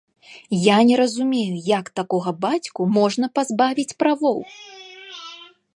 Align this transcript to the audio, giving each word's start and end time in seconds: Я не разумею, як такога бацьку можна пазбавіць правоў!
Я 0.59 0.77
не 0.91 0.95
разумею, 1.01 1.55
як 1.67 1.85
такога 1.99 2.29
бацьку 2.47 2.81
можна 2.99 3.25
пазбавіць 3.39 3.91
правоў! 4.05 4.39